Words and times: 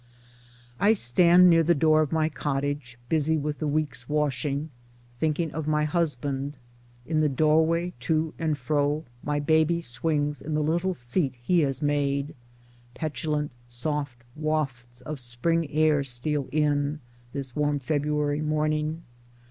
I 0.79 0.93
stand 0.93 1.47
near 1.47 1.61
the 1.61 1.75
door 1.75 2.01
of 2.01 2.11
my 2.11 2.27
cottage, 2.27 2.97
busy 3.07 3.37
with 3.37 3.59
the 3.59 3.67
week's 3.67 4.09
washing, 4.09 4.71
thinking 5.19 5.51
of 5.51 5.67
my 5.67 5.83
husband; 5.83 6.57
in 7.05 7.21
the 7.21 7.29
doorway 7.29 7.93
to 7.99 8.33
and 8.39 8.57
fro 8.57 9.05
my 9.21 9.39
baby 9.39 9.79
swings 9.79 10.41
in 10.41 10.55
the 10.55 10.63
little 10.63 10.95
seat 10.95 11.35
he 11.39 11.59
has 11.59 11.83
made; 11.83 12.33
petulant 12.95 13.51
soft 13.67 14.23
wafts 14.35 15.01
of 15.01 15.19
spring 15.19 15.69
air 15.69 16.03
steal 16.03 16.49
in, 16.51 16.99
this 17.31 17.55
warm 17.55 17.77
February 17.77 18.41
morn 18.41 18.73
ing. 18.73 19.03